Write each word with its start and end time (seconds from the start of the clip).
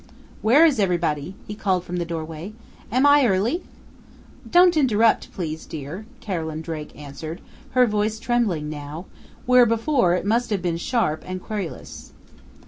"Where's 0.41 0.79
everybody?" 0.79 1.35
he 1.45 1.53
called 1.53 1.83
from 1.83 1.97
the 1.97 2.05
doorway. 2.05 2.53
"Am 2.91 3.05
I 3.05 3.27
early?" 3.27 3.63
"Don't 4.49 4.75
interrupt, 4.75 5.31
please, 5.31 5.67
dear," 5.67 6.07
Carolyn 6.21 6.63
Drake 6.63 6.97
answered, 6.99 7.39
her 7.73 7.85
voice 7.85 8.17
trembling 8.17 8.67
now, 8.67 9.05
where 9.45 9.67
before 9.67 10.15
it 10.15 10.25
must 10.25 10.49
have 10.49 10.63
been 10.63 10.77
sharp 10.77 11.23
and 11.27 11.39
querulous. 11.39 12.13